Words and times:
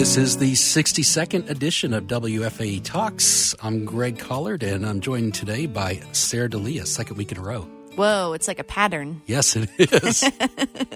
This 0.00 0.16
is 0.16 0.38
the 0.38 0.52
62nd 0.52 1.50
edition 1.50 1.92
of 1.92 2.04
WFAE 2.04 2.82
Talks. 2.82 3.54
I'm 3.62 3.84
Greg 3.84 4.18
Collard, 4.18 4.62
and 4.62 4.86
I'm 4.86 5.00
joined 5.00 5.34
today 5.34 5.66
by 5.66 6.00
Sarah 6.12 6.48
Delia, 6.48 6.86
second 6.86 7.18
week 7.18 7.32
in 7.32 7.36
a 7.36 7.42
row. 7.42 7.68
Whoa, 7.96 8.32
it's 8.32 8.48
like 8.48 8.58
a 8.58 8.64
pattern. 8.64 9.20
Yes, 9.26 9.56
it 9.56 9.68
is. 9.78 10.24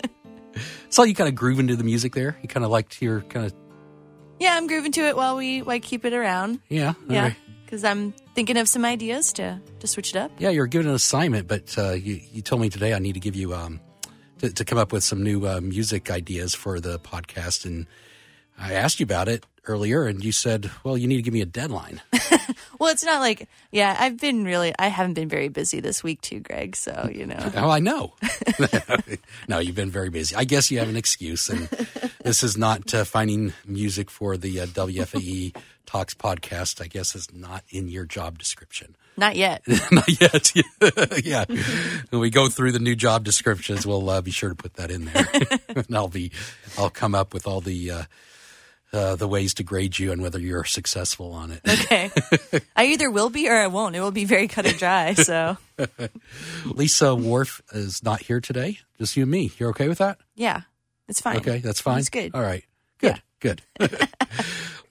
Saw 0.89 1.03
you 1.03 1.15
kind 1.15 1.29
of 1.29 1.35
groove 1.35 1.61
into 1.61 1.77
the 1.77 1.85
music 1.85 2.15
there. 2.15 2.39
You 2.41 2.49
kind 2.49 2.65
of 2.65 2.71
liked 2.71 3.03
your 3.03 3.21
kind 3.23 3.45
of 3.45 3.53
Yeah, 4.41 4.57
I'm 4.57 4.67
grooving 4.67 4.93
to 4.93 5.03
it 5.03 5.17
while 5.17 5.37
we 5.37 5.61
like 5.61 5.83
keep 5.83 6.07
it 6.07 6.15
around. 6.15 6.61
yeah, 6.71 6.95
Yeah, 7.07 7.23
right. 7.25 7.37
because 7.67 7.85
I'm 7.85 8.13
thinking 8.35 8.57
of 8.57 8.69
some 8.69 8.87
ideas 8.87 9.35
to 9.35 9.61
to 9.81 9.87
switch 9.87 10.11
it 10.11 10.17
up. 10.17 10.31
yeah. 10.39 10.49
You're 10.49 10.67
given 10.67 10.89
an 10.89 10.95
assignment, 10.95 11.47
but 11.47 11.77
uh, 11.77 11.91
you 11.93 12.21
you 12.33 12.41
told 12.41 12.63
me 12.63 12.71
today 12.71 12.95
I 12.95 13.01
need 13.01 13.13
to 13.13 13.21
give 13.21 13.37
you 13.37 13.53
um 13.55 13.81
to, 14.39 14.51
to 14.51 14.65
come 14.65 14.79
up 14.79 14.93
with 14.93 15.05
some 15.05 15.23
new 15.23 15.47
uh, 15.47 15.61
music 15.61 16.11
ideas 16.11 16.55
for 16.55 16.81
the 16.81 16.99
podcast, 16.99 17.67
and 17.67 17.87
I 18.59 18.75
asked 18.75 19.01
you 19.01 19.05
about 19.05 19.29
it 19.29 19.45
earlier, 19.67 20.05
and 20.05 20.25
you 20.25 20.33
said, 20.33 20.71
well, 20.83 20.97
you 20.97 21.07
need 21.07 21.17
to 21.17 21.23
give 21.23 21.35
me 21.35 21.41
a 21.41 21.47
deadline. 21.47 22.01
Well, 22.79 22.93
it's 22.93 23.05
not 23.05 23.21
like 23.21 23.49
yeah, 23.71 23.97
I've 23.99 24.19
been 24.19 24.45
really 24.45 24.75
I 24.79 24.89
haven't 24.89 25.15
been 25.15 25.29
very 25.29 25.49
busy 25.49 25.81
this 25.81 26.03
week 26.03 26.21
too, 26.21 26.41
Greg. 26.41 26.77
So 26.77 27.09
you 27.13 27.27
know. 27.27 27.53
Oh, 27.57 27.71
I 27.71 27.79
know. 27.79 28.15
no, 29.49 29.59
you've 29.59 29.75
been 29.75 29.91
very 29.91 30.11
busy. 30.11 30.35
I 30.37 30.45
guess 30.45 30.71
you 30.71 30.79
have 30.79 30.89
an 30.89 30.97
excuse, 30.97 31.49
and 31.49 31.69
this 32.23 32.43
is 32.43 32.57
not 32.57 32.93
uh, 32.93 33.05
finding 33.05 33.53
music 33.65 34.11
for 34.11 34.37
the 34.37 34.61
uh, 34.61 34.67
WFAE 34.67 35.57
Talks 35.87 36.15
podcast. 36.15 36.83
I 36.83 36.87
guess 36.87 37.15
is 37.15 37.33
not 37.33 37.65
in 37.71 37.89
your 37.89 38.05
job 38.05 38.39
description. 38.39 38.97
Not 39.17 39.37
yet. 39.37 39.63
not 39.93 40.21
yet. 40.21 40.53
yeah. 41.25 41.45
When 42.11 42.21
we 42.21 42.31
go 42.31 42.49
through 42.49 42.73
the 42.73 42.81
new 42.81 42.97
job 42.97 43.25
descriptions, 43.25 43.87
we'll 43.87 44.11
uh, 44.11 44.21
be 44.21 44.33
sure 44.33 44.49
to 44.49 44.57
put 44.57 44.75
that 44.75 44.91
in 44.91 45.05
there, 45.05 45.29
and 45.69 45.97
I'll 45.97 46.09
be, 46.09 46.33
I'll 46.77 46.91
come 46.91 47.15
up 47.15 47.33
with 47.33 47.47
all 47.47 47.61
the. 47.61 47.91
Uh, 47.91 48.03
uh, 48.95 49.17
the 49.17 49.27
ways 49.27 49.55
to 49.55 49.65
grade 49.65 49.99
you 49.99 50.13
and 50.13 50.23
whether 50.23 50.39
you're 50.39 50.65
successful 50.65 51.33
on 51.33 51.51
it. 51.51 51.61
Okay. 51.69 52.11
I 52.77 52.87
either 52.87 53.11
will 53.11 53.29
be 53.29 53.49
or 53.49 53.57
I 53.57 53.67
won't. 53.67 53.97
It 53.97 54.01
will 54.01 54.13
be 54.13 54.25
very 54.25 54.47
cut 54.47 54.67
and 54.67 54.79
dry. 54.79 55.15
So 55.15 55.57
Lisa 56.65 57.15
Worf 57.15 57.61
is 57.73 58.03
not 58.05 58.23
here 58.23 58.41
today. 58.41 58.79
Just 58.99 59.17
you 59.17 59.25
and 59.25 59.31
me. 59.31 59.51
You're 59.59 59.71
okay 59.71 59.89
with 59.89 59.99
that? 59.99 60.19
yeah, 60.37 60.63
it's 61.09 61.21
fine. 61.21 61.39
Okay, 61.39 61.59
that's 61.59 61.81
fine. 61.81 61.99
It's 61.99 62.09
good. 62.09 62.35
All 62.35 62.43
right. 62.43 62.65
Good. 62.99 63.21
Good. 63.41 63.63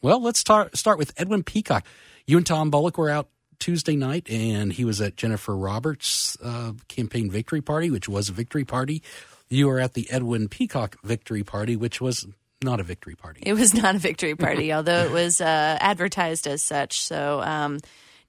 well, 0.01 0.21
let's 0.21 0.37
start 0.37 0.77
start 0.77 0.99
with 0.99 1.13
Edwin 1.17 1.43
Peacock. 1.43 1.85
You 2.27 2.37
and 2.37 2.45
Tom 2.45 2.69
Bullock 2.69 2.97
were 2.97 3.09
out 3.09 3.29
Tuesday 3.57 3.95
night, 3.95 4.29
and 4.29 4.71
he 4.73 4.85
was 4.85 5.01
at 5.01 5.15
Jennifer 5.15 5.55
Roberts' 5.55 6.37
uh, 6.43 6.73
campaign 6.87 7.31
victory 7.31 7.61
party, 7.61 7.89
which 7.89 8.07
was 8.07 8.29
a 8.29 8.33
victory 8.33 8.65
party. 8.65 9.01
You 9.49 9.67
were 9.67 9.79
at 9.79 9.93
the 9.93 10.09
Edwin 10.11 10.49
Peacock 10.49 10.97
victory 11.03 11.43
party, 11.43 11.75
which 11.75 11.99
was 12.01 12.27
not 12.63 12.79
a 12.79 12.83
victory 12.83 13.15
party. 13.15 13.41
It 13.45 13.53
was 13.53 13.73
not 13.73 13.95
a 13.95 13.99
victory 13.99 14.35
party, 14.47 14.73
although 14.73 15.03
it 15.03 15.11
was 15.11 15.41
uh, 15.41 15.77
advertised 15.79 16.47
as 16.47 16.61
such. 16.61 17.01
So, 17.01 17.41
um, 17.41 17.79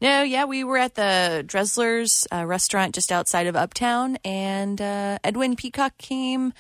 no, 0.00 0.22
yeah, 0.22 0.44
we 0.44 0.64
were 0.64 0.78
at 0.78 0.94
the 0.94 1.44
Dressler's 1.46 2.26
uh, 2.32 2.44
restaurant 2.44 2.94
just 2.94 3.12
outside 3.12 3.46
of 3.46 3.56
Uptown, 3.56 4.18
and 4.24 4.80
uh, 4.80 5.18
Edwin 5.24 5.56
Peacock 5.56 5.96
came. 5.98 6.52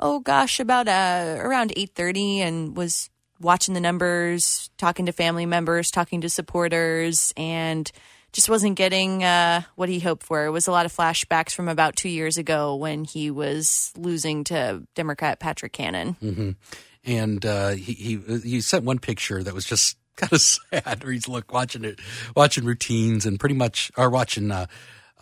Oh 0.00 0.20
gosh, 0.20 0.60
about 0.60 0.88
uh, 0.88 1.36
around 1.38 1.72
eight 1.76 1.90
thirty, 1.94 2.40
and 2.40 2.76
was 2.76 3.10
watching 3.40 3.74
the 3.74 3.80
numbers, 3.80 4.70
talking 4.78 5.06
to 5.06 5.12
family 5.12 5.46
members, 5.46 5.90
talking 5.90 6.20
to 6.22 6.28
supporters, 6.28 7.32
and 7.36 7.90
just 8.32 8.48
wasn't 8.48 8.76
getting 8.76 9.24
uh, 9.24 9.62
what 9.76 9.88
he 9.88 10.00
hoped 10.00 10.22
for. 10.24 10.44
It 10.44 10.50
was 10.50 10.66
a 10.68 10.72
lot 10.72 10.86
of 10.86 10.94
flashbacks 10.94 11.52
from 11.52 11.68
about 11.68 11.96
two 11.96 12.08
years 12.08 12.36
ago 12.36 12.76
when 12.76 13.04
he 13.04 13.30
was 13.30 13.92
losing 13.96 14.44
to 14.44 14.82
Democrat 14.94 15.40
Patrick 15.40 15.72
Cannon. 15.72 16.56
And 17.04 17.44
uh, 17.44 17.70
he 17.70 17.92
he 17.92 18.40
he 18.42 18.60
sent 18.60 18.84
one 18.84 18.98
picture 18.98 19.42
that 19.42 19.54
was 19.54 19.64
just 19.64 19.96
kind 20.16 20.32
of 20.32 20.40
sad. 20.40 21.02
Where 21.02 21.12
he's 21.12 21.28
look 21.28 21.52
watching 21.52 21.84
it, 21.84 22.00
watching 22.36 22.64
routines, 22.64 23.26
and 23.26 23.38
pretty 23.38 23.54
much 23.54 23.90
or 23.96 24.10
watching 24.10 24.50
uh, 24.50 24.66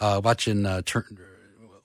uh, 0.00 0.20
watching 0.22 0.66
uh, 0.66 0.82
turn. 0.84 1.18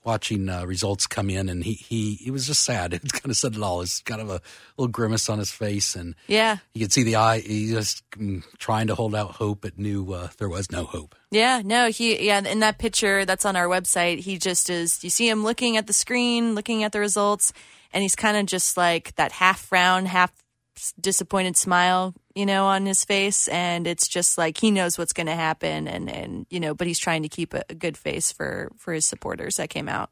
Watching 0.04 0.48
uh, 0.48 0.64
results 0.66 1.06
come 1.06 1.30
in, 1.30 1.48
and 1.48 1.62
he, 1.62 1.74
he 1.74 2.14
he 2.16 2.30
was 2.32 2.46
just 2.46 2.64
sad. 2.64 2.92
It 3.04 3.12
kind 3.12 3.30
of 3.30 3.36
said 3.36 3.54
it 3.54 3.62
all. 3.62 3.82
It's 3.82 4.00
kind 4.02 4.20
of 4.20 4.30
a 4.30 4.40
little 4.76 4.90
grimace 4.90 5.28
on 5.28 5.38
his 5.38 5.52
face, 5.52 5.94
and 5.94 6.16
Yeah. 6.26 6.56
you 6.74 6.80
could 6.80 6.92
see 6.92 7.04
the 7.04 7.16
eye. 7.16 7.38
He 7.38 7.70
just 7.70 8.02
mm, 8.12 8.42
trying 8.58 8.88
to 8.88 8.96
hold 8.96 9.14
out 9.14 9.32
hope, 9.32 9.60
but 9.60 9.78
knew 9.78 10.12
uh, 10.12 10.28
there 10.38 10.48
was 10.48 10.72
no 10.72 10.84
hope. 10.84 11.14
Yeah, 11.30 11.62
no, 11.64 11.88
he 11.90 12.26
yeah, 12.26 12.40
in 12.40 12.58
that 12.60 12.78
picture 12.78 13.24
that's 13.24 13.44
on 13.44 13.54
our 13.54 13.66
website, 13.68 14.18
he 14.18 14.38
just 14.38 14.68
is 14.70 15.04
you 15.04 15.10
see 15.10 15.28
him 15.28 15.44
looking 15.44 15.76
at 15.76 15.86
the 15.86 15.92
screen, 15.92 16.54
looking 16.56 16.82
at 16.82 16.90
the 16.90 16.98
results, 17.00 17.52
and 17.92 18.02
he's 18.02 18.16
kind 18.16 18.36
of 18.36 18.46
just 18.46 18.76
like 18.76 19.14
that 19.14 19.30
half 19.32 19.60
frown, 19.60 20.06
half 20.06 20.32
disappointed 21.00 21.56
smile, 21.56 22.12
you 22.34 22.46
know, 22.46 22.66
on 22.66 22.86
his 22.86 23.04
face 23.04 23.48
and 23.48 23.86
it's 23.86 24.08
just 24.08 24.38
like 24.38 24.58
he 24.58 24.70
knows 24.70 24.98
what's 24.98 25.12
going 25.12 25.26
to 25.26 25.34
happen 25.34 25.88
and 25.88 26.10
and 26.10 26.46
you 26.50 26.60
know, 26.60 26.74
but 26.74 26.86
he's 26.86 26.98
trying 26.98 27.22
to 27.22 27.28
keep 27.28 27.54
a, 27.54 27.62
a 27.68 27.74
good 27.74 27.96
face 27.96 28.32
for 28.32 28.70
for 28.76 28.92
his 28.92 29.04
supporters 29.04 29.56
that 29.56 29.70
came 29.70 29.88
out. 29.88 30.10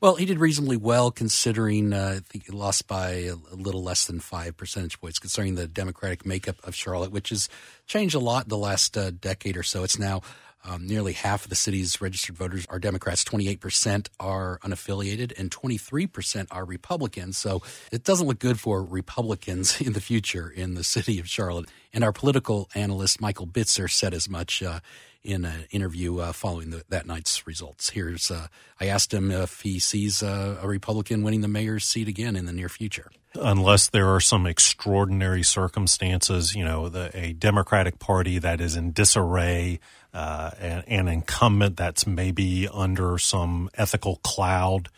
Well, 0.00 0.16
he 0.16 0.26
did 0.26 0.38
reasonably 0.38 0.76
well 0.76 1.10
considering 1.10 1.92
uh, 1.92 2.16
I 2.16 2.20
think 2.20 2.46
he 2.46 2.52
lost 2.52 2.86
by 2.86 3.10
a, 3.10 3.34
a 3.34 3.56
little 3.56 3.82
less 3.82 4.04
than 4.04 4.20
five 4.20 4.56
percentage 4.56 5.00
points, 5.00 5.18
considering 5.18 5.54
the 5.54 5.66
Democratic 5.66 6.26
makeup 6.26 6.56
of 6.64 6.74
Charlotte, 6.74 7.10
which 7.10 7.30
has 7.30 7.48
changed 7.86 8.14
a 8.14 8.18
lot 8.18 8.44
in 8.44 8.48
the 8.50 8.58
last 8.58 8.98
uh, 8.98 9.10
decade 9.10 9.56
or 9.56 9.62
so. 9.62 9.82
It's 9.82 9.98
now 9.98 10.20
um, 10.64 10.86
nearly 10.86 11.12
half 11.12 11.44
of 11.44 11.50
the 11.50 11.56
city's 11.56 12.00
registered 12.00 12.36
voters 12.36 12.66
are 12.70 12.78
Democrats, 12.78 13.22
28% 13.24 14.08
are 14.18 14.58
unaffiliated, 14.64 15.38
and 15.38 15.50
23% 15.50 16.46
are 16.50 16.64
Republicans. 16.64 17.36
So 17.36 17.62
it 17.92 18.04
doesn't 18.04 18.26
look 18.26 18.38
good 18.38 18.58
for 18.58 18.82
Republicans 18.82 19.80
in 19.80 19.92
the 19.92 20.00
future 20.00 20.48
in 20.48 20.74
the 20.74 20.84
city 20.84 21.18
of 21.20 21.28
Charlotte. 21.28 21.68
And 21.92 22.02
our 22.02 22.12
political 22.12 22.68
analyst, 22.74 23.20
Michael 23.20 23.46
Bitzer, 23.46 23.90
said 23.90 24.14
as 24.14 24.28
much 24.28 24.62
uh, 24.62 24.80
in 25.22 25.44
an 25.44 25.66
interview 25.70 26.18
uh, 26.18 26.32
following 26.32 26.70
the, 26.70 26.84
that 26.88 27.06
night's 27.06 27.46
results. 27.46 27.90
Here's 27.90 28.30
uh, 28.30 28.48
I 28.80 28.86
asked 28.86 29.12
him 29.12 29.30
if 29.30 29.60
he 29.60 29.78
sees 29.78 30.22
uh, 30.22 30.58
a 30.60 30.68
Republican 30.68 31.22
winning 31.22 31.40
the 31.40 31.48
mayor's 31.48 31.84
seat 31.84 32.08
again 32.08 32.36
in 32.36 32.46
the 32.46 32.52
near 32.52 32.68
future. 32.68 33.10
Unless 33.36 33.88
there 33.88 34.08
are 34.14 34.20
some 34.20 34.46
extraordinary 34.46 35.42
circumstances, 35.42 36.54
you 36.54 36.64
know, 36.64 36.88
the, 36.88 37.10
a 37.14 37.32
Democratic 37.32 37.98
Party 37.98 38.38
that 38.38 38.60
is 38.60 38.76
in 38.76 38.92
disarray, 38.92 39.80
uh, 40.12 40.50
an, 40.60 40.84
an 40.86 41.08
incumbent 41.08 41.76
that's 41.76 42.06
maybe 42.06 42.68
under 42.72 43.18
some 43.18 43.70
ethical 43.74 44.16
cloud. 44.22 44.88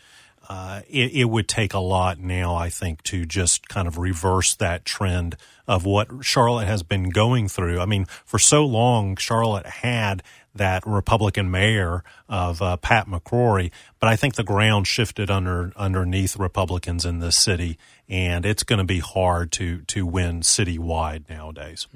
Uh, 0.49 0.81
it, 0.87 1.11
it 1.13 1.25
would 1.25 1.47
take 1.47 1.73
a 1.73 1.79
lot 1.79 2.19
now, 2.19 2.55
I 2.55 2.69
think, 2.69 3.03
to 3.03 3.25
just 3.25 3.67
kind 3.67 3.87
of 3.87 3.97
reverse 3.97 4.55
that 4.55 4.85
trend 4.85 5.35
of 5.67 5.85
what 5.85 6.07
Charlotte 6.21 6.67
has 6.67 6.83
been 6.83 7.09
going 7.09 7.49
through. 7.49 7.81
I 7.81 7.85
mean, 7.85 8.05
for 8.23 8.39
so 8.39 8.65
long, 8.65 9.17
Charlotte 9.17 9.65
had 9.65 10.23
that 10.57 10.85
Republican 10.85 11.49
mayor 11.49 12.03
of 12.29 12.61
uh, 12.61 12.77
Pat 12.77 13.07
McCrory, 13.07 13.71
but 13.99 14.09
I 14.09 14.15
think 14.15 14.35
the 14.35 14.43
ground 14.43 14.87
shifted 14.87 15.31
under 15.31 15.71
underneath 15.75 16.37
Republicans 16.37 17.05
in 17.05 17.19
this 17.19 17.37
city, 17.37 17.77
and 18.09 18.45
it's 18.45 18.63
going 18.63 18.79
to 18.79 18.85
be 18.85 18.99
hard 18.99 19.51
to 19.53 19.81
to 19.83 20.05
win 20.05 20.41
citywide 20.41 21.29
nowadays. 21.29 21.87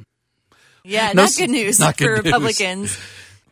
Yeah, 0.83 1.11
No 1.13 1.23
not 1.23 1.35
good 1.37 1.49
news 1.51 1.79
not 1.79 1.97
for 1.97 2.03
news. 2.15 2.23
Republicans. 2.23 2.97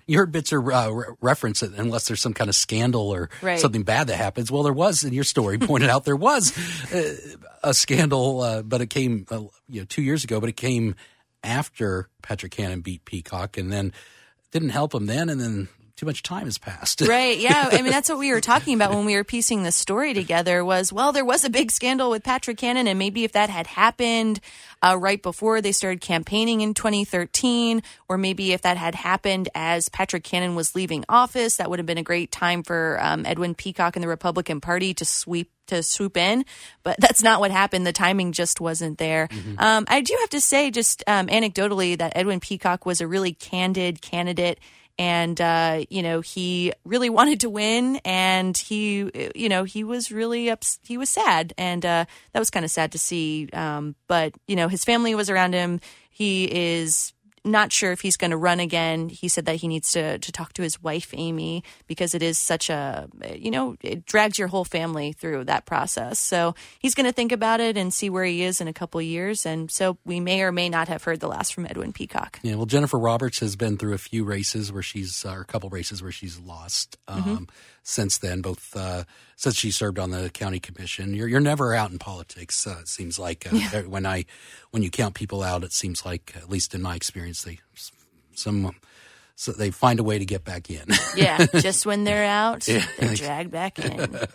You 0.07 0.17
heard 0.17 0.31
Bitzer 0.31 0.57
uh, 0.73 0.91
re- 0.91 1.05
reference 1.21 1.61
it 1.61 1.73
unless 1.77 2.07
there's 2.07 2.19
some 2.19 2.33
kind 2.33 2.49
of 2.49 2.55
scandal 2.55 3.11
or 3.13 3.29
Right. 3.43 3.59
something 3.59 3.83
bad 3.83 4.07
that 4.07 4.15
happens. 4.15 4.51
Well, 4.51 4.63
there 4.63 4.73
was 4.73 5.03
in 5.03 5.13
your 5.13 5.23
story 5.23 5.57
pointed 5.59 5.91
out 5.91 6.03
there 6.05 6.15
was 6.15 6.51
uh, 6.91 7.13
a 7.63 7.73
scandal, 7.75 8.41
uh, 8.41 8.61
but 8.63 8.81
it 8.81 8.89
came 8.89 9.27
uh, 9.29 9.41
you 9.67 9.81
know 9.81 9.85
two 9.85 10.01
years 10.01 10.23
ago, 10.23 10.39
but 10.39 10.49
it 10.49 10.57
came 10.57 10.95
after 11.43 12.09
Patrick 12.23 12.51
Cannon 12.51 12.81
beat 12.81 13.05
Peacock, 13.05 13.57
and 13.57 13.71
then 13.71 13.93
didn't 14.51 14.69
help 14.69 14.93
him 14.93 15.05
then, 15.05 15.29
and 15.29 15.39
then 15.39 15.67
too 15.99 16.05
much 16.05 16.23
time 16.23 16.45
has 16.45 16.57
passed. 16.57 17.01
Right. 17.01 17.37
Yeah. 17.37 17.69
I 17.73 17.81
mean, 17.81 17.91
that's 17.91 18.07
what 18.07 18.17
we 18.17 18.31
were 18.31 18.39
talking 18.39 18.73
about 18.73 18.91
when 18.91 19.03
we 19.03 19.15
were 19.15 19.25
piecing 19.25 19.63
the 19.63 19.71
story 19.71 20.13
together 20.13 20.63
was, 20.63 20.93
well, 20.93 21.11
there 21.11 21.25
was 21.25 21.43
a 21.43 21.49
big 21.49 21.71
scandal 21.71 22.09
with 22.09 22.23
Patrick 22.23 22.57
Cannon. 22.57 22.87
And 22.87 22.97
maybe 22.97 23.25
if 23.25 23.33
that 23.33 23.49
had 23.49 23.67
happened 23.67 24.39
uh, 24.81 24.97
right 24.97 25.21
before 25.21 25.59
they 25.59 25.73
started 25.73 25.99
campaigning 25.99 26.61
in 26.61 26.73
2013, 26.73 27.83
or 28.07 28.17
maybe 28.17 28.53
if 28.53 28.61
that 28.61 28.77
had 28.77 28.95
happened 28.95 29.49
as 29.53 29.89
Patrick 29.89 30.23
Cannon 30.23 30.55
was 30.55 30.73
leaving 30.73 31.03
office, 31.09 31.57
that 31.57 31.69
would 31.69 31.79
have 31.79 31.85
been 31.85 31.97
a 31.97 32.03
great 32.03 32.31
time 32.31 32.63
for 32.63 32.97
um, 33.01 33.25
Edwin 33.25 33.53
Peacock 33.53 33.97
and 33.97 34.03
the 34.03 34.07
Republican 34.07 34.61
Party 34.61 34.93
to 34.93 35.05
sweep 35.05 35.51
to 35.67 35.83
swoop 35.83 36.17
in, 36.17 36.45
but 36.81 36.95
that's 36.99 37.21
not 37.21 37.41
what 37.41 37.51
happened. 37.51 37.85
The 37.85 37.93
timing 37.93 38.31
just 38.31 38.59
wasn't 38.59 38.97
there. 38.97 39.27
Um, 39.59 39.85
I 39.87 40.01
do 40.01 40.17
have 40.21 40.29
to 40.31 40.41
say, 40.41 40.71
just 40.71 41.03
um, 41.05 41.27
anecdotally, 41.27 41.97
that 41.97 42.13
Edwin 42.15 42.39
Peacock 42.39 42.87
was 42.87 43.01
a 43.01 43.07
really 43.07 43.33
candid 43.33 44.01
candidate 44.01 44.59
and 44.99 45.39
uh, 45.39 45.85
you 45.89 46.03
know 46.03 46.21
he 46.21 46.73
really 46.83 47.09
wanted 47.19 47.39
to 47.39 47.49
win 47.49 47.99
and 48.05 48.55
he 48.55 49.09
you 49.33 49.49
know 49.49 49.63
he 49.63 49.83
was 49.83 50.11
really 50.11 50.51
ups- 50.51 50.79
he 50.83 50.97
was 50.97 51.09
sad 51.09 51.53
and 51.57 51.83
uh, 51.85 52.05
that 52.33 52.39
was 52.39 52.51
kind 52.51 52.65
of 52.65 52.69
sad 52.69 52.91
to 52.91 52.99
see. 52.99 53.49
Um, 53.53 53.95
but 54.07 54.35
you 54.47 54.55
know 54.55 54.67
his 54.67 54.85
family 54.85 55.15
was 55.15 55.29
around 55.29 55.53
him. 55.53 55.79
He 56.11 56.43
is 56.53 57.13
not 57.43 57.71
sure 57.71 57.91
if 57.91 58.01
he's 58.01 58.17
going 58.17 58.31
to 58.31 58.37
run 58.37 58.59
again. 58.59 59.09
He 59.09 59.27
said 59.27 59.45
that 59.45 59.57
he 59.57 59.67
needs 59.67 59.91
to 59.91 60.19
to 60.19 60.31
talk 60.31 60.53
to 60.53 60.61
his 60.61 60.81
wife 60.81 61.13
Amy 61.13 61.63
because 61.87 62.13
it 62.15 62.23
is 62.23 62.37
such 62.37 62.69
a 62.69 63.07
you 63.35 63.51
know 63.51 63.75
it 63.81 64.05
drags 64.05 64.37
your 64.37 64.47
whole 64.47 64.65
family 64.65 65.13
through 65.13 65.45
that 65.45 65.65
process. 65.65 66.19
So 66.19 66.55
he's 66.79 66.95
going 66.95 67.05
to 67.05 67.13
think 67.13 67.31
about 67.31 67.59
it 67.59 67.77
and 67.77 67.93
see 67.93 68.09
where 68.09 68.25
he 68.25 68.43
is 68.43 68.61
in 68.61 68.67
a 68.67 68.73
couple 68.73 69.01
years. 69.01 69.45
And 69.45 69.69
so 69.69 69.97
we 70.05 70.19
may 70.19 70.41
or 70.41 70.51
may 70.51 70.69
not 70.69 70.87
have 70.87 71.03
heard 71.03 71.19
the 71.19 71.27
last 71.27 71.53
from 71.53 71.65
Edwin 71.65 71.93
Peacock. 71.93 72.39
Yeah, 72.43 72.55
well, 72.55 72.65
Jennifer 72.65 72.97
Roberts 72.99 73.39
has 73.39 73.55
been 73.55 73.77
through 73.77 73.93
a 73.93 73.97
few 73.97 74.23
races 74.23 74.71
where 74.71 74.83
she's, 74.83 75.25
uh, 75.25 75.33
or 75.33 75.41
a 75.41 75.45
couple 75.45 75.69
races 75.69 76.01
where 76.01 76.11
she's 76.11 76.39
lost 76.39 76.97
um, 77.07 77.23
mm-hmm. 77.23 77.43
Since 77.89 78.17
then. 78.19 78.41
Both 78.41 78.75
uh, 78.75 79.03
since 79.35 79.55
she 79.55 79.71
served 79.71 79.99
on 79.99 80.11
the 80.11 80.29
county 80.29 80.59
commission. 80.59 81.13
You're 81.13 81.27
you're 81.27 81.39
never 81.39 81.73
out 81.73 81.91
in 81.91 81.99
politics. 81.99 82.65
Uh, 82.65 82.77
it 82.81 82.87
seems 82.87 83.17
like 83.17 83.51
uh, 83.51 83.55
yeah. 83.55 83.81
when 83.81 84.05
I 84.05 84.25
when 84.71 84.83
you 84.83 84.89
count 84.89 85.15
people 85.15 85.43
out, 85.43 85.63
it 85.63 85.73
seems 85.73 86.05
like 86.05 86.33
at 86.35 86.49
least 86.49 86.75
in 86.75 86.81
my 86.81 86.95
experience, 86.95 87.43
they 87.43 87.59
some 88.33 88.75
so 89.35 89.51
they 89.53 89.71
find 89.71 89.99
a 89.99 90.03
way 90.03 90.19
to 90.19 90.25
get 90.25 90.43
back 90.43 90.69
in. 90.69 90.85
yeah, 91.15 91.45
just 91.55 91.85
when 91.85 92.03
they're 92.03 92.25
out, 92.25 92.67
yeah. 92.67 92.85
they're 92.99 93.15
dragged 93.15 93.51
back 93.51 93.79
in. 93.79 94.19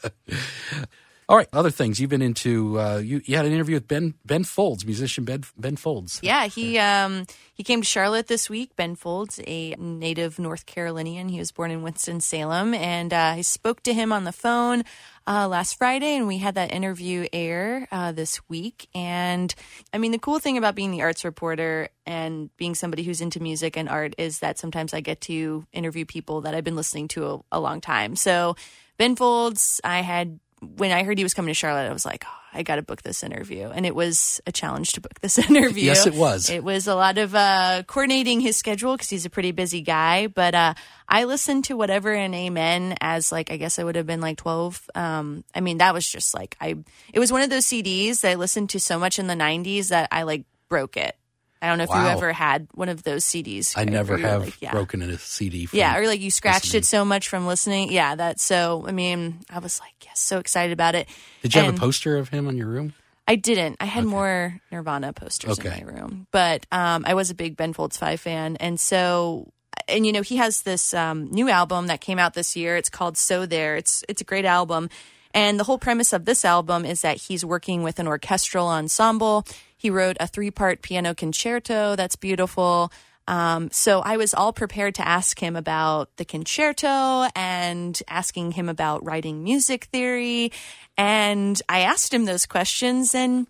All 1.26 1.38
right, 1.38 1.49
other 1.55 1.71
things 1.71 1.99
you've 1.99 2.11
been 2.11 2.21
into. 2.21 2.79
Uh, 2.79 2.99
you, 2.99 3.23
you 3.25 3.37
had 3.37 3.47
an 3.47 3.53
interview 3.53 3.76
with 3.76 3.88
Ben 3.88 4.15
Ben 4.26 4.44
Folds, 4.44 4.85
musician 4.85 5.25
Ben 5.25 5.43
Ben 5.56 5.76
Folds. 5.76 6.21
Yeah, 6.23 6.47
he 6.47 6.79
um, 6.79 7.25
he 7.55 7.62
came 7.62 7.81
to 7.81 7.87
Charlotte 7.87 8.26
this 8.26 8.50
week. 8.50 8.76
Ben 8.76 8.94
Folds, 8.94 9.41
a 9.47 9.75
native 9.79 10.38
North 10.38 10.67
Carolinian, 10.67 11.31
he 11.31 11.38
was 11.38 11.50
born 11.50 11.71
in 11.71 11.82
Winston 11.82 12.21
Salem, 12.21 12.75
and 12.75 13.15
uh, 13.15 13.35
I 13.37 13.41
spoke 13.41 13.82
to 13.85 13.94
him 13.94 14.12
on 14.12 14.25
the 14.25 14.32
phone 14.32 14.82
uh, 15.26 15.49
last 15.49 15.79
Friday, 15.79 16.15
and 16.15 16.26
we 16.26 16.38
had 16.38 16.56
that 16.56 16.71
interview 16.73 17.27
air 17.32 17.88
uh, 17.91 18.12
this 18.12 18.47
week. 18.50 18.88
And 18.94 19.55
I 19.94 19.99
mean, 19.99 20.12
the 20.12 20.19
cool 20.19 20.41
thing 20.41 20.59
about 20.59 20.75
being 20.75 20.91
the 20.91 21.03
arts 21.03 21.25
reporter 21.25 21.88
and 22.05 22.55
being 22.59 22.75
somebody 22.75 23.03
who's 23.03 23.23
into 23.23 23.41
music 23.41 23.79
and 23.79 23.88
art 23.88 24.15
is 24.19 24.41
that 24.41 24.59
sometimes 24.59 24.93
I 24.93 25.00
get 25.00 25.23
to 25.23 25.67
interview 25.73 26.05
people 26.05 26.43
that 26.43 26.55
I've 26.55 26.65
been 26.65 26.77
listening 26.77 27.09
to 27.09 27.27
a, 27.27 27.41
a 27.53 27.61
long 27.61 27.81
time. 27.81 28.15
So 28.15 28.56
Ben 28.99 29.17
Folds, 29.17 29.81
I 29.82 30.03
had 30.03 30.38
when 30.77 30.93
I 30.93 31.05
heard 31.05 31.19
he 31.19 31.25
was 31.25 31.35
coming 31.35 31.51
to 31.51 31.55
Charlotte, 31.55 31.89
I 31.89 31.93
was 31.93 32.05
like, 32.05 32.25
oh, 32.27 32.39
I 32.53 32.63
got 32.63 32.77
to 32.77 32.83
book 32.83 33.03
this 33.03 33.23
interview. 33.23 33.69
And 33.69 33.85
it 33.85 33.95
was 33.95 34.41
a 34.47 34.53
challenge 34.53 34.93
to 34.93 35.01
book 35.01 35.21
this 35.21 35.39
interview. 35.51 35.85
yes, 35.85 36.07
it 36.07 36.15
was. 36.15 36.51
It 36.51 36.63
was 36.63 36.87
a 36.87 36.95
lot 36.95 37.19
of 37.19 37.35
uh, 37.35 37.83
coordinating 37.87 38.41
his 38.41 38.57
schedule 38.57 38.95
because 38.95 39.11
he's 39.11 39.27
a 39.27 39.31
pretty 39.31 39.53
busy 39.53 39.81
guy. 39.81 40.29
But 40.29 40.55
uh, 40.55 40.75
I 41.09 41.25
listened 41.25 41.65
to 41.65 41.77
whatever 41.77 42.13
and 42.13 42.35
amen 42.35 42.97
as 43.01 43.33
like, 43.33 43.51
I 43.51 43.57
guess 43.57 43.79
I 43.79 43.85
would 43.85 43.97
have 43.97 44.07
been 44.07 44.21
like 44.21 44.39
12. 44.39 44.91
Um, 44.95 45.45
I 45.55 45.61
mean, 45.61 45.79
that 45.79 45.95
was 45.95 46.09
just 46.09 46.35
like, 46.35 46.57
I, 46.61 46.77
it 47.13 47.19
was 47.19 47.33
one 47.33 47.43
of 47.43 47.51
those 47.51 47.67
CDs 47.67 48.21
that 48.21 48.31
I 48.31 48.35
listened 48.37 48.71
to 48.71 48.81
so 48.81 48.99
much 48.99 49.19
in 49.19 49.27
the 49.27 49.35
90s 49.35 49.89
that 49.89 50.09
I 50.13 50.23
like 50.23 50.45
broke 50.69 50.97
it. 50.97 51.17
I 51.65 51.69
don't 51.69 51.79
know 51.79 51.85
if 51.85 51.91
wow. 51.91 52.05
you 52.05 52.11
ever 52.11 52.31
had 52.31 52.69
one 52.75 52.91
of 52.91 53.05
those 53.05 53.25
CDs. 53.25 53.73
I 53.75 53.85
never 53.85 54.19
have 54.19 54.45
like, 54.45 54.61
yeah. 54.61 54.73
broken 54.73 55.01
a 55.01 55.17
CD. 55.17 55.67
yeah, 55.73 55.97
or 55.97 56.07
like 56.07 56.21
you 56.21 56.31
scratched 56.31 56.67
listening. 56.67 56.81
it 56.81 56.85
so 56.85 57.05
much 57.07 57.29
from 57.29 57.47
listening. 57.47 57.91
Yeah, 57.91 58.17
that's 58.17 58.45
so. 58.45 58.85
I 58.87 58.93
mean, 58.93 59.41
I 59.49 59.61
was 59.61 59.81
like, 59.81 59.95
yes, 60.05 60.21
so 60.21 60.39
excited 60.39 60.75
about 60.75 60.95
it. 60.95 61.09
Did 61.41 61.55
you 61.55 61.63
and 61.63 61.67
have 61.69 61.77
a 61.77 61.81
poster 61.81 62.19
of 62.19 62.29
him 62.29 62.49
on 62.49 62.59
your 62.59 62.67
room? 62.67 62.93
I 63.27 63.37
didn't. 63.37 63.79
I 63.81 63.87
had 63.87 64.05
okay. 64.05 64.11
more 64.11 64.61
Nirvana 64.71 65.15
posters 65.15 65.59
okay. 65.59 65.81
in 65.81 65.87
my 65.87 65.93
room, 65.93 66.27
but 66.31 66.67
um, 66.71 67.05
I 67.07 67.15
was 67.15 67.31
a 67.31 67.35
big 67.35 67.57
Ben 67.57 67.73
Folds 67.73 67.97
Five 67.97 68.21
fan, 68.21 68.57
and 68.57 68.79
so 68.79 69.51
and 69.89 70.05
you 70.05 70.13
know 70.13 70.21
he 70.21 70.37
has 70.37 70.63
this 70.63 70.93
um, 70.93 71.31
new 71.31 71.49
album 71.49 71.87
that 71.87 72.03
came 72.03 72.19
out 72.19 72.35
this 72.35 72.57
year. 72.57 72.77
It's 72.77 72.91
called 72.91 73.17
So 73.17 73.47
There. 73.47 73.77
It's 73.77 74.05
it's 74.07 74.21
a 74.21 74.25
great 74.25 74.45
album. 74.45 74.91
And 75.35 75.59
the 75.59 75.65
whole 75.65 75.79
premise 75.79 76.13
of 76.13 76.25
this 76.25 76.45
album 76.45 76.85
is 76.85 77.03
that 77.03 77.17
he's 77.17 77.45
working 77.45 77.83
with 77.83 77.99
an 77.99 78.07
orchestral 78.07 78.69
ensemble. 78.69 79.45
He 79.85 79.91
wrote 79.91 80.17
a 80.19 80.27
three 80.27 80.51
part 80.51 80.81
piano 80.81 81.15
concerto 81.15 81.95
that's 81.95 82.17
beautiful. 82.17 82.91
Um, 83.29 83.69
so 83.71 84.01
I 84.01 84.17
was 84.17 84.33
all 84.33 84.51
prepared 84.51 84.95
to 84.95 85.07
ask 85.07 85.39
him 85.39 85.57
about 85.57 86.09
the 86.17 86.25
concerto 86.25 87.29
and 87.37 88.03
asking 88.09 88.53
him 88.53 88.71
about 88.71 89.05
writing 89.05 89.45
music 89.45 89.85
theory. 89.93 90.53
And 90.97 91.61
I 91.69 91.81
asked 91.81 92.15
him 92.15 92.25
those 92.25 92.47
questions 92.47 93.15
and 93.15 93.47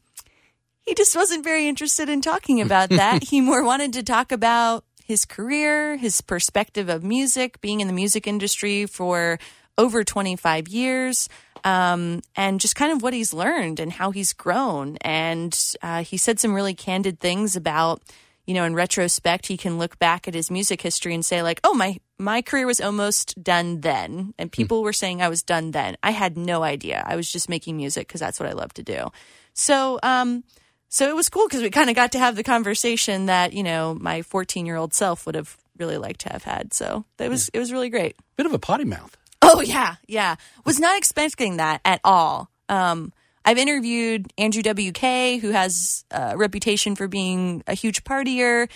he 0.80 0.96
just 0.96 1.14
wasn't 1.14 1.44
very 1.44 1.68
interested 1.68 2.08
in 2.08 2.20
talking 2.20 2.60
about 2.60 2.88
that. 2.90 3.22
he 3.22 3.40
more 3.40 3.62
wanted 3.62 3.92
to 3.92 4.02
talk 4.02 4.32
about 4.32 4.82
his 5.04 5.24
career, 5.24 5.96
his 5.96 6.20
perspective 6.20 6.88
of 6.88 7.04
music, 7.04 7.60
being 7.60 7.80
in 7.80 7.86
the 7.86 7.92
music 7.92 8.26
industry 8.26 8.86
for 8.86 9.38
over 9.76 10.04
25 10.04 10.68
years 10.68 11.28
um, 11.64 12.20
and 12.36 12.60
just 12.60 12.76
kind 12.76 12.92
of 12.92 13.02
what 13.02 13.14
he's 13.14 13.32
learned 13.32 13.80
and 13.80 13.90
how 13.90 14.10
he's 14.10 14.32
grown. 14.32 14.96
And 15.00 15.58
uh, 15.82 16.04
he 16.04 16.16
said 16.16 16.38
some 16.38 16.54
really 16.54 16.74
candid 16.74 17.18
things 17.20 17.56
about, 17.56 18.02
you 18.46 18.52
know, 18.54 18.64
in 18.64 18.74
retrospect, 18.74 19.46
he 19.46 19.56
can 19.56 19.78
look 19.78 19.98
back 19.98 20.28
at 20.28 20.34
his 20.34 20.50
music 20.50 20.82
history 20.82 21.14
and 21.14 21.24
say, 21.24 21.42
like, 21.42 21.60
oh, 21.64 21.74
my 21.74 21.98
my 22.16 22.42
career 22.42 22.66
was 22.66 22.80
almost 22.80 23.42
done 23.42 23.80
then, 23.80 24.34
and 24.38 24.48
hmm. 24.48 24.52
people 24.52 24.82
were 24.82 24.92
saying 24.92 25.20
I 25.20 25.28
was 25.28 25.42
done 25.42 25.72
then. 25.72 25.96
I 26.02 26.10
had 26.10 26.36
no 26.36 26.62
idea. 26.62 27.02
I 27.04 27.16
was 27.16 27.32
just 27.32 27.48
making 27.48 27.76
music 27.76 28.06
because 28.06 28.20
that's 28.20 28.38
what 28.38 28.48
I 28.48 28.52
love 28.52 28.72
to 28.74 28.82
do. 28.82 29.10
So, 29.54 29.98
um, 30.02 30.44
so 30.88 31.08
it 31.08 31.16
was 31.16 31.28
cool 31.28 31.48
because 31.48 31.62
we 31.62 31.70
kind 31.70 31.90
of 31.90 31.96
got 31.96 32.12
to 32.12 32.18
have 32.18 32.36
the 32.36 32.44
conversation 32.44 33.26
that 33.26 33.54
you 33.54 33.62
know 33.62 33.96
my 33.98 34.22
14 34.22 34.66
year 34.66 34.76
old 34.76 34.92
self 34.92 35.24
would 35.24 35.34
have 35.34 35.56
really 35.78 35.96
liked 35.96 36.20
to 36.20 36.32
have 36.32 36.44
had. 36.44 36.74
So 36.74 37.04
that 37.16 37.30
was 37.30 37.50
yeah. 37.52 37.58
it 37.58 37.60
was 37.60 37.72
really 37.72 37.88
great. 37.88 38.16
Bit 38.36 38.46
of 38.46 38.52
a 38.52 38.58
potty 38.58 38.84
mouth. 38.84 39.16
Oh 39.44 39.60
yeah, 39.60 39.96
yeah. 40.06 40.36
Was 40.64 40.80
not 40.80 40.96
expecting 40.96 41.58
that 41.58 41.80
at 41.84 42.00
all. 42.04 42.48
Um, 42.68 43.12
I've 43.44 43.58
interviewed 43.58 44.32
Andrew 44.38 44.62
WK, 44.62 45.40
who 45.40 45.50
has 45.50 46.04
a 46.10 46.36
reputation 46.36 46.96
for 46.96 47.08
being 47.08 47.62
a 47.66 47.74
huge 47.74 48.02
partier. 48.04 48.68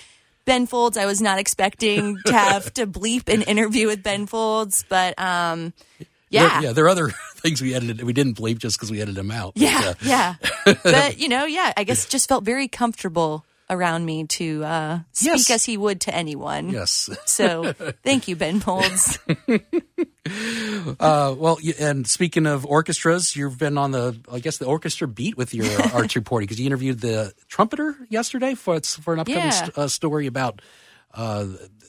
Ben 0.45 0.67
Folds, 0.67 0.97
I 0.97 1.07
was 1.07 1.21
not 1.21 1.39
expecting 1.39 2.19
to 2.27 2.33
have 2.33 2.73
to 2.75 2.87
bleep 2.87 3.33
an 3.33 3.43
interview 3.43 3.87
with 3.87 4.03
Ben 4.03 4.27
Folds, 4.27 4.85
but 4.89 5.19
um, 5.19 5.73
yeah, 6.31 6.49
there, 6.49 6.63
yeah. 6.63 6.73
There 6.73 6.85
are 6.85 6.89
other 6.89 7.11
things 7.37 7.63
we 7.63 7.75
edited 7.75 8.03
we 8.03 8.13
didn't 8.13 8.37
bleep 8.37 8.59
just 8.59 8.79
because 8.79 8.91
we 8.91 9.01
edited 9.01 9.17
them 9.17 9.31
out. 9.31 9.53
Yeah, 9.57 9.81
but, 9.81 9.89
uh, 9.89 9.95
yeah. 10.03 10.35
but 10.83 11.19
you 11.19 11.29
know, 11.29 11.45
yeah, 11.45 11.73
I 11.77 11.85
guess 11.85 12.07
just 12.07 12.29
felt 12.29 12.45
very 12.45 12.69
comfortable 12.69 13.45
around 13.71 14.05
me 14.07 14.27
to 14.27 14.65
uh, 14.65 14.99
speak 15.13 15.33
yes. 15.33 15.51
as 15.51 15.65
he 15.65 15.77
would 15.77 16.01
to 16.03 16.15
anyone. 16.15 16.71
Yes. 16.71 17.11
so 17.27 17.73
thank 18.03 18.29
you, 18.29 18.37
Ben 18.37 18.61
Folds. 18.61 19.19
uh, 21.01 21.35
well, 21.37 21.59
and 21.79 22.07
speaking 22.07 22.47
of 22.47 22.65
orchestras, 22.67 23.37
you've 23.37 23.59
been 23.59 23.79
on 23.79 23.91
the, 23.91 24.19
I 24.31 24.41
guess, 24.41 24.59
the 24.59 24.67
orchestra 24.67 25.09
beat 25.09 25.37
with 25.37 25.55
your 25.55 25.67
arts 25.95 26.17
reporting 26.17 26.47
because 26.47 26.61
you 26.61 26.67
interviewed 26.67 27.01
the 27.01 27.33
trumpeter 27.49 27.97
yesterday 28.09 28.55
for 28.55 28.81
for 28.81 29.15
an 29.15 29.21
upcoming 29.21 29.45
yeah. 29.45 29.51
st- 29.51 29.79
uh, 29.79 29.89
story 29.89 30.27
about 30.27 30.63
uh, 31.15 31.47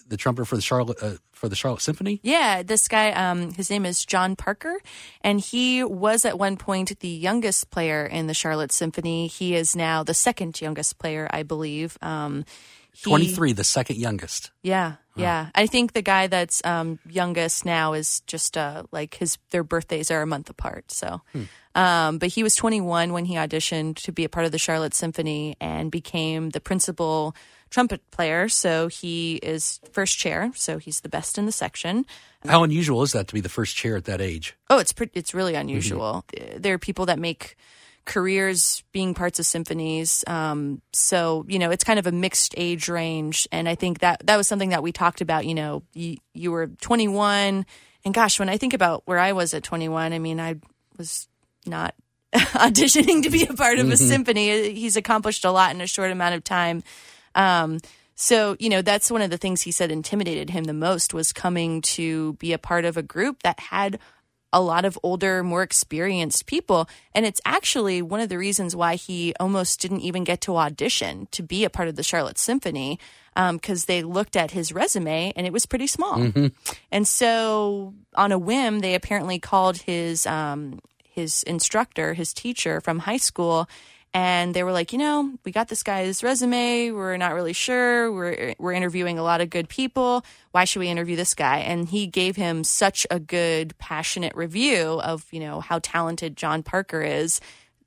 the 0.10 0.18
trumpeter 0.18 0.46
for 0.46 0.56
the 0.56 0.62
Charlotte 0.62 1.02
uh, 1.02 1.14
for 1.32 1.48
the 1.48 1.56
Charlotte 1.56 1.82
Symphony. 1.82 2.20
Yeah, 2.24 2.64
this 2.64 2.88
guy, 2.88 3.12
um, 3.12 3.54
his 3.54 3.70
name 3.70 3.86
is 3.86 4.06
John 4.06 4.36
Parker, 4.36 4.78
and 5.22 5.40
he 5.40 5.84
was 5.84 6.26
at 6.26 6.38
one 6.38 6.58
point 6.58 7.00
the 7.00 7.08
youngest 7.08 7.70
player 7.70 8.06
in 8.06 8.28
the 8.28 8.34
Charlotte 8.34 8.72
Symphony. 8.72 9.28
He 9.28 9.56
is 9.56 9.76
now 9.76 10.04
the 10.04 10.14
second 10.14 10.60
youngest 10.60 11.00
player, 11.00 11.30
I 11.32 11.44
believe. 11.44 11.98
Um, 12.02 12.46
he, 12.92 13.10
23, 13.10 13.54
the 13.54 13.64
second 13.64 13.98
youngest. 13.98 14.52
Yeah, 14.62 14.96
yeah. 15.16 15.50
I 15.56 15.68
think 15.68 15.94
the 15.94 16.02
guy 16.02 16.28
that's 16.28 16.64
um, 16.66 17.00
youngest 17.08 17.66
now 17.66 17.94
is 17.94 18.22
just 18.22 18.58
uh, 18.58 18.84
like 18.92 19.16
his 19.16 19.38
their 19.52 19.64
birthdays 19.64 20.12
are 20.12 20.22
a 20.22 20.28
month 20.28 20.50
apart. 20.50 20.92
So, 20.92 21.22
hmm. 21.32 21.44
um, 21.76 22.18
but 22.18 22.30
he 22.30 22.44
was 22.44 22.56
21 22.56 23.14
when 23.14 23.26
he 23.26 23.36
auditioned 23.36 23.98
to 24.04 24.12
be 24.12 24.26
a 24.26 24.30
part 24.30 24.46
of 24.46 24.52
the 24.52 24.58
Charlotte 24.58 24.94
Symphony 24.94 25.56
and 25.62 25.92
became 25.92 26.50
the 26.50 26.60
principal 26.60 27.36
trumpet 27.70 28.02
player. 28.12 28.50
So 28.50 28.88
he 28.88 29.36
is 29.36 29.80
first 29.92 30.18
chair. 30.18 30.52
So 30.56 30.78
he's 30.78 31.02
the 31.02 31.10
best 31.10 31.38
in 31.38 31.46
the 31.46 31.52
section. 31.52 32.06
How 32.46 32.64
unusual 32.64 33.04
is 33.04 33.12
that 33.12 33.28
to 33.28 33.34
be 33.34 33.42
the 33.42 33.50
first 33.50 33.76
chair 33.76 33.98
at 33.98 34.06
that 34.06 34.22
age? 34.22 34.56
Oh, 34.70 34.80
it's 34.80 34.94
pre- 34.94 35.12
it's 35.14 35.34
really 35.34 35.56
unusual. 35.56 36.26
Mm-hmm. 36.34 36.62
There 36.62 36.74
are 36.74 36.80
people 36.80 37.06
that 37.08 37.20
make 37.20 37.58
careers 38.06 38.84
being 38.92 39.14
parts 39.14 39.40
of 39.40 39.46
symphonies. 39.46 40.24
Um, 40.26 40.82
so 40.94 41.46
you 41.48 41.60
know, 41.60 41.70
it's 41.70 41.84
kind 41.84 42.00
of 42.00 42.08
a 42.08 42.12
mixed 42.12 42.54
age 42.58 42.88
range, 42.88 43.48
and 43.52 43.68
I 43.68 43.76
think 43.76 44.00
that 44.00 44.26
that 44.26 44.38
was 44.38 44.48
something 44.48 44.70
that 44.70 44.82
we 44.82 44.92
talked 44.92 45.22
about. 45.22 45.46
You 45.46 45.54
know, 45.54 45.84
you, 45.94 46.18
you 46.34 46.52
were 46.52 46.68
21, 46.68 47.66
and 48.06 48.14
gosh, 48.14 48.40
when 48.40 48.50
I 48.50 48.58
think 48.58 48.74
about 48.74 49.04
where 49.06 49.20
I 49.20 49.34
was 49.34 49.54
at 49.54 49.64
21, 49.64 50.14
I 50.14 50.20
mean, 50.20 50.40
I 50.40 50.56
was 50.98 51.28
not 51.66 51.94
auditioning 52.34 53.24
to 53.24 53.30
be 53.30 53.44
a 53.44 53.54
part 53.54 53.80
of 53.80 53.88
a 53.88 53.94
mm-hmm. 53.94 54.08
symphony. 54.08 54.74
He's 54.74 54.96
accomplished 54.96 55.46
a 55.46 55.52
lot 55.52 55.76
in 55.76 55.82
a 55.82 55.88
short 55.88 56.12
amount 56.12 56.36
of 56.36 56.44
time. 56.44 56.84
Um, 57.36 57.80
so, 58.16 58.58
you 58.60 58.70
know, 58.70 58.82
that's 58.82 59.10
one 59.10 59.22
of 59.22 59.30
the 59.30 59.38
things 59.38 59.62
he 59.62 59.72
said 59.72 59.92
intimidated 59.92 60.50
him 60.50 60.66
the 60.66 60.74
most 60.74 61.14
was 61.14 61.32
coming 61.32 61.82
to 61.82 62.34
be 62.34 62.52
a 62.52 62.58
part 62.58 62.84
of 62.84 62.98
a 62.98 63.02
group 63.02 63.44
that 63.44 63.60
had 63.60 63.98
a 64.52 64.62
lot 64.62 64.84
of 64.84 64.98
older, 65.04 65.44
more 65.44 65.64
experienced 65.64 66.46
people. 66.46 66.90
And 67.14 67.26
it's 67.26 67.42
actually 67.46 68.02
one 68.02 68.20
of 68.20 68.30
the 68.30 68.38
reasons 68.38 68.76
why 68.76 68.96
he 68.96 69.34
almost 69.40 69.80
didn't 69.80 70.02
even 70.02 70.24
get 70.24 70.42
to 70.42 70.58
audition 70.58 71.28
to 71.32 71.44
be 71.44 71.64
a 71.64 71.70
part 71.70 71.88
of 71.88 71.96
the 71.96 72.04
Charlotte 72.04 72.38
Symphony 72.38 73.00
because 73.36 73.84
um, 73.84 73.86
they 73.88 74.04
looked 74.04 74.36
at 74.36 74.52
his 74.52 74.74
resume 74.74 75.32
and 75.36 75.46
it 75.48 75.54
was 75.54 75.66
pretty 75.66 75.88
small. 75.88 76.18
Mm-hmm. 76.18 76.48
And 76.92 77.08
so, 77.08 77.94
on 78.16 78.32
a 78.32 78.40
whim, 78.40 78.80
they 78.80 78.96
apparently 78.96 79.40
called 79.40 79.78
his 79.78 80.26
um, 80.26 80.80
his 81.04 81.44
instructor, 81.44 82.14
his 82.14 82.34
teacher 82.34 82.82
from 82.82 83.00
high 83.00 83.18
school, 83.18 83.70
and 84.14 84.56
they 84.56 84.64
were 84.64 84.72
like, 84.72 84.92
you 84.92 84.98
know, 84.98 85.32
we 85.46 85.52
got 85.52 85.68
this 85.68 85.84
guy's 85.84 86.24
resume. 86.24 86.92
We're 86.92 87.18
not 87.18 87.34
really 87.34 87.54
sure. 87.54 88.12
We're 88.12 88.56
we're 88.58 88.74
interviewing 88.74 89.20
a 89.20 89.24
lot 89.24 89.42
of 89.42 89.50
good 89.50 89.70
people. 89.70 90.26
Why 90.52 90.66
should 90.66 90.80
we 90.80 90.88
interview 90.88 91.16
this 91.16 91.36
guy? 91.36 91.60
And 91.60 91.88
he 91.88 92.08
gave 92.08 92.36
him 92.36 92.64
such 92.64 93.06
a 93.12 93.20
good, 93.20 93.78
passionate 93.78 94.36
review 94.36 95.00
of 95.02 95.26
you 95.32 95.40
know 95.40 95.60
how 95.60 95.80
talented 95.80 96.36
John 96.36 96.64
Parker 96.64 97.02
is. 97.02 97.40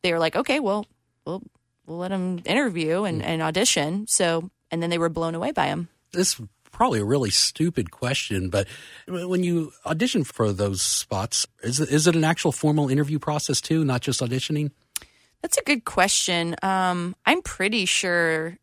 They 0.02 0.12
were 0.12 0.20
like, 0.20 0.36
okay, 0.36 0.60
well, 0.60 0.86
we'll 1.26 1.42
we'll 1.86 1.98
let 1.98 2.12
him 2.12 2.40
interview 2.44 3.02
and, 3.02 3.20
hmm. 3.20 3.28
and 3.28 3.42
audition. 3.42 4.06
So, 4.06 4.50
and 4.70 4.82
then 4.82 4.90
they 4.90 4.98
were 4.98 5.08
blown 5.08 5.34
away 5.34 5.50
by 5.50 5.66
him. 5.66 5.88
This 6.12 6.38
is 6.38 6.46
probably 6.70 7.00
a 7.00 7.04
really 7.04 7.30
stupid 7.30 7.90
question, 7.90 8.48
but 8.48 8.66
when 9.08 9.42
you 9.42 9.72
audition 9.84 10.24
for 10.24 10.52
those 10.52 10.82
spots, 10.82 11.46
is 11.62 11.80
is 11.80 12.06
it 12.06 12.14
an 12.14 12.24
actual 12.24 12.52
formal 12.52 12.88
interview 12.88 13.18
process 13.18 13.60
too, 13.60 13.84
not 13.84 14.02
just 14.02 14.20
auditioning? 14.20 14.70
That's 15.42 15.58
a 15.58 15.62
good 15.62 15.84
question. 15.84 16.56
Um, 16.62 17.14
I'm 17.26 17.42
pretty 17.42 17.84
sure. 17.84 18.56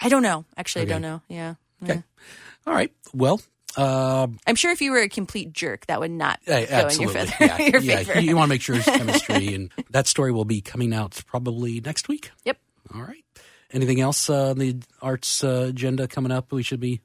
I 0.00 0.08
don't 0.08 0.22
know. 0.22 0.44
Actually, 0.56 0.82
Okay. 0.82 0.90
I 0.90 0.94
don't 0.94 1.02
know. 1.02 1.20
Yeah. 1.28 1.54
Okay. 1.82 2.02
All 2.66 2.74
right. 2.74 2.92
Well, 3.12 3.40
uh, 3.76 4.26
I'm 4.46 4.54
sure 4.56 4.72
if 4.72 4.80
you 4.80 4.92
were 4.92 4.98
a 4.98 5.08
complete 5.08 5.52
jerk, 5.52 5.86
that 5.86 6.00
would 6.00 6.10
not 6.10 6.40
yeah, 6.46 6.82
go 6.82 6.88
in 6.88 7.00
your, 7.00 7.10
feather, 7.10 7.32
yeah, 7.40 7.58
your 7.72 7.80
yeah. 7.80 8.02
favor. 8.02 8.20
You, 8.20 8.36
want 8.36 8.48
to 8.48 8.50
make 8.50 8.62
sure 8.62 8.74
there's 8.76 8.84
chemistry, 8.86 9.54
and 9.54 9.70
that 9.90 10.06
story 10.06 10.32
will 10.32 10.44
be 10.44 10.60
coming 10.60 10.92
out 10.92 11.20
probably 11.26 11.80
next 11.80 12.08
week. 12.08 12.30
Yep. 12.44 12.58
All 12.94 13.02
right. 13.02 13.24
Anything 13.72 14.00
else 14.00 14.30
uh, 14.30 14.50
on 14.50 14.58
the 14.58 14.76
arts 15.02 15.42
uh, 15.42 15.66
agenda 15.68 16.06
coming 16.06 16.30
up 16.30 16.52
we 16.52 16.62
should 16.62 16.80
be 16.80 17.00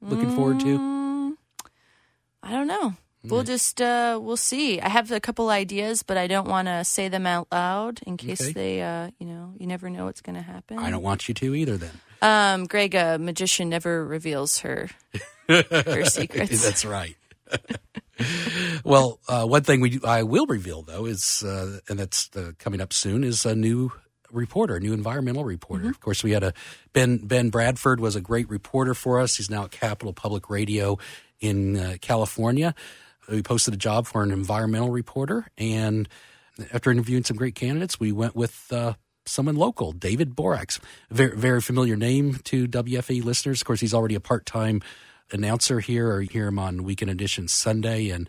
looking 0.00 0.34
forward 0.34 0.60
to? 0.60 0.78
Mm, 0.78 1.32
I 2.42 2.50
don't 2.52 2.66
know. 2.66 2.94
We'll 3.22 3.42
just 3.44 3.82
uh, 3.82 4.18
we'll 4.22 4.38
see. 4.38 4.80
I 4.80 4.88
have 4.88 5.10
a 5.12 5.20
couple 5.20 5.50
ideas, 5.50 6.02
but 6.02 6.16
I 6.16 6.26
don't 6.26 6.48
want 6.48 6.68
to 6.68 6.84
say 6.84 7.08
them 7.08 7.26
out 7.26 7.48
loud 7.52 8.00
in 8.06 8.16
case 8.16 8.40
Okay. 8.40 8.52
they, 8.52 8.82
uh, 8.82 9.10
you 9.18 9.26
know, 9.26 9.52
you 9.58 9.66
never 9.66 9.90
know 9.90 10.06
what's 10.06 10.22
going 10.22 10.36
to 10.36 10.42
happen. 10.42 10.78
I 10.78 10.88
don't 10.90 11.02
want 11.02 11.28
you 11.28 11.34
to 11.34 11.54
either. 11.54 11.76
Then 11.76 11.90
Um, 12.22 12.66
Greg, 12.66 12.94
a 12.94 13.18
magician 13.18 13.68
never 13.68 14.04
reveals 14.06 14.58
her 14.60 14.88
her 15.48 16.04
secrets. 16.06 16.62
that's 16.64 16.84
right. 16.86 17.16
well, 18.84 19.18
uh, 19.28 19.44
one 19.44 19.62
thing 19.62 19.80
we 19.80 19.90
do, 19.90 20.00
I 20.04 20.22
will 20.22 20.46
reveal 20.46 20.82
though 20.82 21.06
is, 21.06 21.42
uh, 21.42 21.80
and 21.88 21.98
that's 21.98 22.30
uh, 22.36 22.52
coming 22.58 22.80
up 22.80 22.92
soon, 22.92 23.24
is 23.24 23.44
a 23.44 23.54
new 23.54 23.92
reporter, 24.32 24.76
a 24.76 24.80
new 24.80 24.92
environmental 24.92 25.44
reporter. 25.44 25.88
Of 25.88 26.00
course, 26.00 26.22
we 26.22 26.30
had 26.32 26.42
a 26.42 26.52
Ben 26.92 27.18
Ben 27.18 27.50
Bradford 27.50 28.00
was 28.00 28.16
a 28.16 28.20
great 28.20 28.48
reporter 28.48 28.94
for 28.94 29.20
us. 29.20 29.36
He's 29.36 29.50
now 29.50 29.64
at 29.64 29.70
Capital 29.72 30.12
Public 30.12 30.48
Radio 30.48 30.98
in 31.40 31.76
uh, 31.76 31.96
California. 32.00 32.74
We 33.30 33.42
posted 33.42 33.74
a 33.74 33.76
job 33.76 34.06
for 34.06 34.22
an 34.22 34.32
environmental 34.32 34.90
reporter, 34.90 35.46
and 35.56 36.08
after 36.72 36.90
interviewing 36.90 37.24
some 37.24 37.36
great 37.36 37.54
candidates, 37.54 37.98
we 38.00 38.12
went 38.12 38.34
with. 38.36 38.72
Uh, 38.72 38.94
Someone 39.26 39.54
local, 39.54 39.92
David 39.92 40.34
Boraks, 40.34 40.80
very 41.10 41.36
very 41.36 41.60
familiar 41.60 41.94
name 41.94 42.36
to 42.44 42.66
WFE 42.66 43.22
listeners. 43.22 43.60
Of 43.60 43.66
course, 43.66 43.78
he's 43.78 43.92
already 43.94 44.14
a 44.16 44.20
part 44.20 44.44
time 44.46 44.80
announcer 45.30 45.78
here, 45.78 46.10
or 46.10 46.22
you 46.22 46.28
hear 46.28 46.48
him 46.48 46.58
on 46.58 46.82
Weekend 46.82 47.10
Edition 47.10 47.46
Sunday, 47.46 48.08
and 48.08 48.28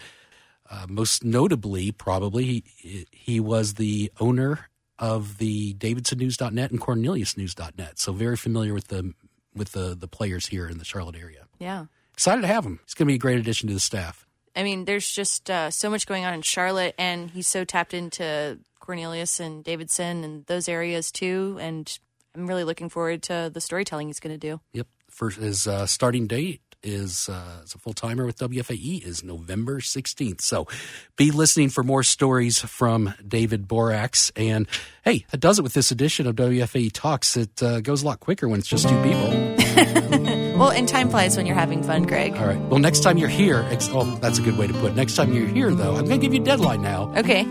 uh, 0.69 0.85
most 0.89 1.23
notably, 1.23 1.91
probably, 1.91 2.63
he, 2.75 3.07
he 3.09 3.39
was 3.39 3.75
the 3.75 4.11
owner 4.19 4.69
of 4.99 5.37
the 5.37 5.73
DavidsonNews.net 5.75 6.71
and 6.71 6.79
CorneliusNews.net. 6.79 7.97
So 7.97 8.11
very 8.11 8.35
familiar 8.37 8.73
with 8.73 8.89
the 8.89 9.13
with 9.55 9.71
the 9.71 9.95
the 9.95 10.09
players 10.09 10.47
here 10.47 10.67
in 10.67 10.77
the 10.77 10.85
Charlotte 10.85 11.15
area. 11.15 11.45
yeah. 11.57 11.85
Excited 12.13 12.41
to 12.41 12.47
have 12.47 12.65
him. 12.65 12.79
He's 12.85 12.93
going 12.93 13.07
to 13.07 13.11
be 13.11 13.15
a 13.15 13.17
great 13.17 13.39
addition 13.39 13.67
to 13.69 13.73
the 13.73 13.79
staff. 13.79 14.27
I 14.55 14.63
mean, 14.63 14.85
there's 14.85 15.09
just 15.09 15.49
uh, 15.49 15.71
so 15.71 15.89
much 15.89 16.05
going 16.05 16.25
on 16.25 16.33
in 16.33 16.41
Charlotte, 16.41 16.95
and 16.97 17.29
he's 17.29 17.47
so 17.47 17.63
tapped 17.63 17.93
into 17.93 18.59
Cornelius 18.79 19.39
and 19.39 19.63
Davidson 19.63 20.23
and 20.23 20.45
those 20.47 20.67
areas 20.67 21.11
too. 21.11 21.57
And 21.61 21.97
I'm 22.35 22.47
really 22.47 22.63
looking 22.63 22.89
forward 22.89 23.23
to 23.23 23.49
the 23.53 23.61
storytelling 23.61 24.07
he's 24.07 24.19
going 24.19 24.37
to 24.37 24.49
do. 24.49 24.59
Yep. 24.73 24.87
First, 25.09 25.39
his 25.39 25.67
uh, 25.67 25.85
starting 25.85 26.27
date 26.27 26.61
is 26.83 27.29
uh, 27.29 27.61
as 27.63 27.75
a 27.75 27.77
full 27.77 27.93
timer 27.93 28.25
with 28.25 28.37
WFAE 28.39 29.05
is 29.05 29.23
November 29.23 29.79
16th. 29.79 30.41
So 30.41 30.67
be 31.15 31.31
listening 31.31 31.69
for 31.69 31.83
more 31.83 32.03
stories 32.03 32.59
from 32.59 33.13
David 33.25 33.67
Boraks. 33.67 34.31
And 34.35 34.67
hey, 35.03 35.25
that 35.31 35.39
does 35.39 35.59
it 35.59 35.61
with 35.61 35.73
this 35.73 35.91
edition 35.91 36.27
of 36.27 36.35
WFAE 36.35 36.91
Talks. 36.91 37.37
It 37.37 37.61
uh, 37.61 37.81
goes 37.81 38.03
a 38.03 38.05
lot 38.05 38.19
quicker 38.19 38.47
when 38.47 38.59
it's 38.59 38.69
just 38.69 38.89
two 38.89 39.01
people. 39.03 40.27
Well, 40.61 40.69
and 40.69 40.87
time 40.87 41.09
flies 41.09 41.35
when 41.35 41.47
you're 41.47 41.55
having 41.55 41.81
fun, 41.81 42.03
Greg. 42.03 42.35
All 42.37 42.45
right. 42.45 42.59
Well, 42.59 42.79
next 42.79 42.99
time 43.01 43.17
you're 43.17 43.29
here, 43.29 43.65
ex- 43.71 43.89
oh, 43.91 44.03
that's 44.21 44.37
a 44.37 44.43
good 44.43 44.57
way 44.59 44.67
to 44.67 44.73
put 44.73 44.91
it. 44.91 44.95
Next 44.95 45.15
time 45.15 45.33
you're 45.33 45.47
here, 45.47 45.71
though, 45.73 45.95
I'm 45.95 46.05
going 46.05 46.19
to 46.19 46.25
give 46.27 46.35
you 46.35 46.41
a 46.41 46.45
deadline 46.45 46.83
now. 46.83 47.11
Okay, 47.17 47.43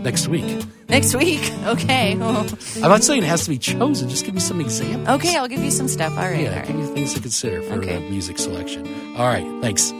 Next 0.00 0.28
week. 0.28 0.64
next 0.88 1.14
week. 1.14 1.52
Okay. 1.66 2.12
I'm 2.12 2.18
not 2.88 3.04
saying 3.04 3.22
it 3.22 3.26
has 3.26 3.44
to 3.44 3.50
be 3.50 3.58
chosen. 3.58 4.08
Just 4.08 4.24
give 4.24 4.32
me 4.34 4.40
some 4.40 4.58
examples. 4.62 5.06
Okay, 5.20 5.36
I'll 5.36 5.46
give 5.48 5.60
you 5.62 5.70
some 5.70 5.86
stuff. 5.88 6.12
All 6.12 6.24
right. 6.24 6.40
Yeah, 6.40 6.60
all 6.60 6.66
give 6.66 6.74
right. 6.76 6.88
me 6.88 6.94
things 6.94 7.12
to 7.12 7.20
consider 7.20 7.60
for 7.62 7.74
Okay. 7.74 7.96
the 8.02 8.10
music 8.10 8.38
selection. 8.38 8.86
All 9.16 9.26
right. 9.26 9.44
Thanks. 9.60 9.92